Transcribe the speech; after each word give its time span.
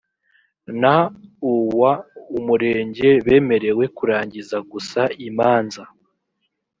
n 0.81 0.83
uw 1.53 1.81
umurenge 2.37 3.09
bemerewe 3.25 3.83
kurangiza 3.97 4.57
gusa 4.71 5.01
imanza 5.27 5.83